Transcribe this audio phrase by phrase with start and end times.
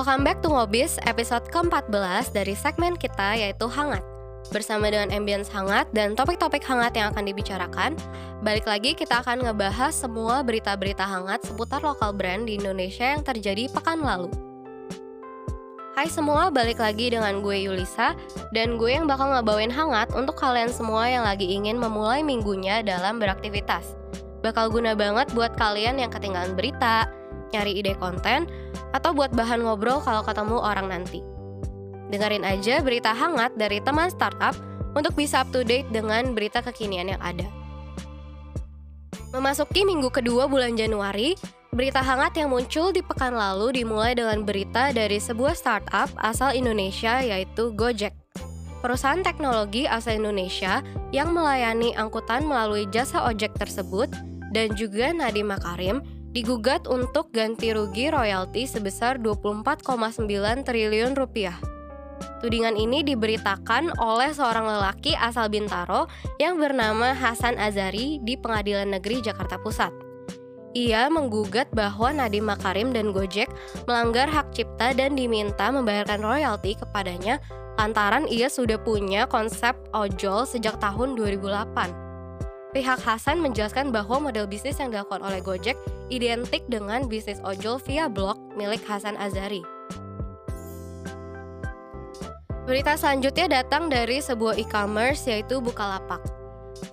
[0.00, 4.00] Welcome back to Ngobis, episode ke-14 dari segmen kita yaitu Hangat.
[4.48, 8.00] Bersama dengan ambience hangat dan topik-topik hangat yang akan dibicarakan,
[8.40, 13.68] balik lagi kita akan ngebahas semua berita-berita hangat seputar lokal brand di Indonesia yang terjadi
[13.68, 14.32] pekan lalu.
[15.92, 18.16] Hai semua, balik lagi dengan gue Yulisa
[18.56, 23.20] dan gue yang bakal ngebawain hangat untuk kalian semua yang lagi ingin memulai minggunya dalam
[23.20, 24.00] beraktivitas.
[24.40, 27.19] Bakal guna banget buat kalian yang ketinggalan berita,
[27.50, 28.50] nyari ide konten,
[28.94, 31.20] atau buat bahan ngobrol kalau ketemu orang nanti.
[32.10, 34.54] Dengerin aja berita hangat dari teman startup
[34.98, 37.46] untuk bisa up to date dengan berita kekinian yang ada.
[39.30, 41.38] Memasuki minggu kedua bulan Januari,
[41.70, 47.22] Berita hangat yang muncul di pekan lalu dimulai dengan berita dari sebuah startup asal Indonesia
[47.22, 48.10] yaitu Gojek.
[48.82, 50.82] Perusahaan teknologi asal Indonesia
[51.14, 54.10] yang melayani angkutan melalui jasa ojek tersebut
[54.50, 59.86] dan juga Nadiem Makarim digugat untuk ganti rugi royalti sebesar 24,9
[60.62, 61.58] triliun rupiah.
[62.40, 66.08] Tudingan ini diberitakan oleh seorang lelaki asal Bintaro
[66.40, 69.92] yang bernama Hasan Azari di Pengadilan Negeri Jakarta Pusat.
[70.72, 73.50] Ia menggugat bahwa Nadiem Makarim dan Gojek
[73.90, 77.42] melanggar hak cipta dan diminta membayarkan royalti kepadanya
[77.80, 82.09] lantaran ia sudah punya konsep ojol sejak tahun 2008.
[82.70, 85.74] Pihak Hasan menjelaskan bahwa model bisnis yang dilakukan oleh Gojek
[86.06, 89.66] identik dengan bisnis ojol via blog milik Hasan Azari.
[92.70, 96.22] Berita selanjutnya datang dari sebuah e-commerce yaitu Bukalapak.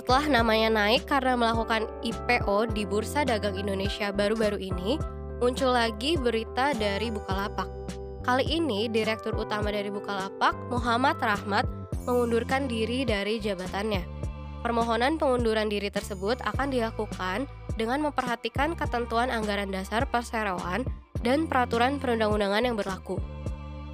[0.00, 4.96] Setelah namanya naik karena melakukan IPO di Bursa Dagang Indonesia baru-baru ini,
[5.44, 7.68] muncul lagi berita dari Bukalapak.
[8.24, 11.68] Kali ini, Direktur Utama dari Bukalapak, Muhammad Rahmat,
[12.08, 14.17] mengundurkan diri dari jabatannya.
[14.60, 17.46] Permohonan pengunduran diri tersebut akan dilakukan
[17.78, 20.82] dengan memperhatikan ketentuan anggaran dasar perseroan
[21.22, 23.18] dan peraturan perundang-undangan yang berlaku.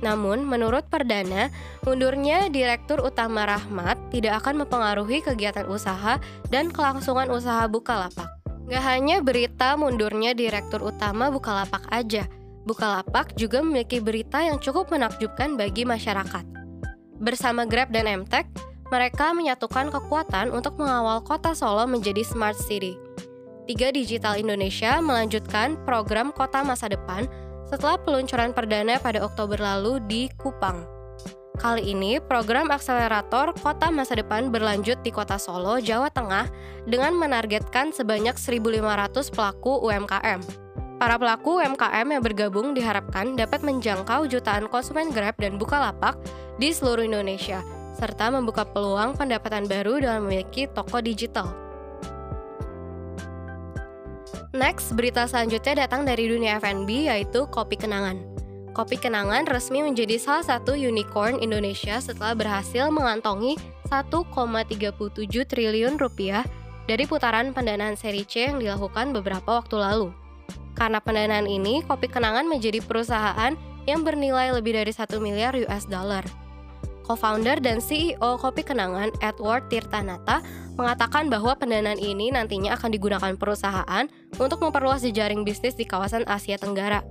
[0.00, 1.48] Namun, menurut Perdana,
[1.84, 6.20] mundurnya Direktur Utama Rahmat tidak akan mempengaruhi kegiatan usaha
[6.52, 8.28] dan kelangsungan usaha Bukalapak.
[8.68, 12.28] Gak hanya berita mundurnya Direktur Utama Bukalapak aja,
[12.64, 16.44] Bukalapak juga memiliki berita yang cukup menakjubkan bagi masyarakat.
[17.20, 18.48] Bersama Grab dan Mtek,
[18.94, 22.94] mereka menyatukan kekuatan untuk mengawal kota Solo menjadi smart city.
[23.66, 27.26] Tiga Digital Indonesia melanjutkan program Kota Masa Depan
[27.66, 30.86] setelah peluncuran perdana pada Oktober lalu di Kupang.
[31.58, 36.46] Kali ini, program akselerator Kota Masa Depan berlanjut di Kota Solo, Jawa Tengah
[36.86, 40.38] dengan menargetkan sebanyak 1.500 pelaku UMKM.
[41.00, 46.14] Para pelaku UMKM yang bergabung diharapkan dapat menjangkau jutaan konsumen Grab dan Bukalapak
[46.62, 51.54] di seluruh Indonesia, serta membuka peluang pendapatan baru dalam memiliki toko digital.
[54.54, 58.22] Next, berita selanjutnya datang dari dunia F&B yaitu Kopi Kenangan.
[58.70, 63.58] Kopi Kenangan resmi menjadi salah satu unicorn Indonesia setelah berhasil mengantongi
[63.90, 64.94] 1,37
[65.26, 66.46] triliun rupiah
[66.86, 70.08] dari putaran pendanaan seri C yang dilakukan beberapa waktu lalu.
[70.74, 73.54] Karena pendanaan ini, Kopi Kenangan menjadi perusahaan
[73.86, 76.43] yang bernilai lebih dari 1 miliar US dollar.
[77.04, 80.40] Co-founder dan CEO Kopi Kenangan, Edward Tirtanata,
[80.74, 84.08] mengatakan bahwa pendanaan ini nantinya akan digunakan perusahaan
[84.40, 87.04] untuk memperluas jejaring bisnis di kawasan Asia Tenggara.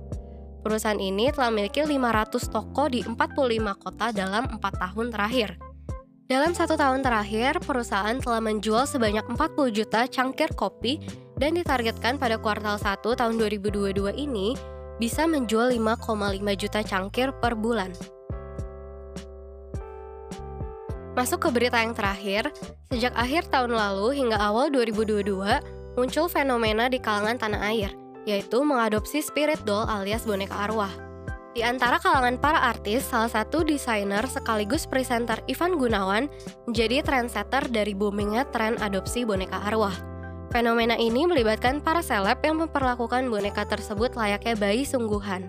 [0.66, 5.60] Perusahaan ini telah memiliki 500 toko di 45 kota dalam 4 tahun terakhir.
[6.24, 11.04] Dalam satu tahun terakhir, perusahaan telah menjual sebanyak 40 juta cangkir kopi
[11.36, 14.56] dan ditargetkan pada kuartal 1 tahun 2022 ini
[14.96, 17.92] bisa menjual 5,5 juta cangkir per bulan.
[21.14, 22.50] Masuk ke berita yang terakhir,
[22.90, 25.30] sejak akhir tahun lalu hingga awal 2022,
[25.94, 27.94] muncul fenomena di kalangan tanah air,
[28.26, 30.90] yaitu mengadopsi spirit doll alias boneka arwah.
[31.54, 36.26] Di antara kalangan para artis, salah satu desainer sekaligus presenter Ivan Gunawan
[36.66, 39.94] menjadi trendsetter dari boomingnya tren adopsi boneka arwah.
[40.50, 45.46] Fenomena ini melibatkan para seleb yang memperlakukan boneka tersebut layaknya bayi sungguhan.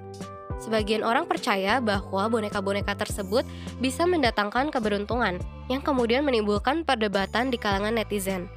[0.60, 3.44] Sebagian orang percaya bahwa boneka-boneka tersebut
[3.84, 5.38] bisa mendatangkan keberuntungan,
[5.68, 8.48] yang kemudian menimbulkan perdebatan di kalangan netizen.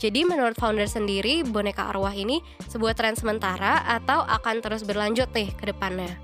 [0.00, 2.40] Jadi menurut founder sendiri, boneka arwah ini
[2.72, 6.16] sebuah tren sementara atau akan terus berlanjut nih ke depannya.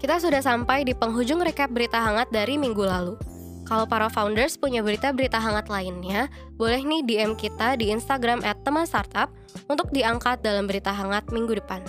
[0.00, 3.20] Kita sudah sampai di penghujung recap berita hangat dari minggu lalu.
[3.68, 8.88] Kalau para founders punya berita-berita hangat lainnya, boleh nih DM kita di Instagram at teman
[8.88, 9.28] startup
[9.68, 11.84] untuk diangkat dalam berita hangat minggu depan.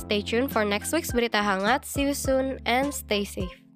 [0.00, 1.84] Stay tuned for next week's berita hangat.
[1.84, 3.69] See you soon and stay safe.